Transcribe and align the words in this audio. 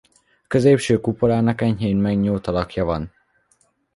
A 0.43 0.47
középső 0.47 0.99
kupolának 1.01 1.61
enyhén 1.61 1.97
megnyúlt 1.97 2.47
alakja 2.47 2.85
van. 2.85 3.13